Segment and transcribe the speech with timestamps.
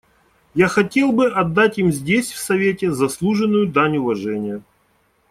[0.55, 4.63] Я хотел бы отдать им здесь, в Совете, заслуженную дань уважения.